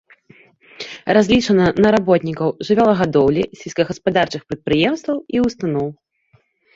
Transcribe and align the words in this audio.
Разлічана 1.17 1.65
на 1.83 1.89
работнікаў 1.95 2.49
жывёлагадоўлі 2.69 3.43
сельскагаспадарчых 3.59 4.41
прадпрыемстваў 4.49 5.17
і 5.37 5.43
устаноў. 5.49 5.87